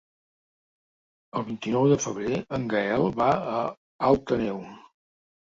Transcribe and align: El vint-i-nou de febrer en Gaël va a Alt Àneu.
El 1.39 1.45
vint-i-nou 1.49 1.85
de 1.91 1.99
febrer 2.07 2.39
en 2.59 2.65
Gaël 2.73 3.07
va 3.21 3.29
a 3.59 3.61
Alt 4.09 4.35
Àneu. 4.41 4.61